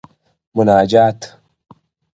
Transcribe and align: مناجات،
مناجات، 0.55 1.25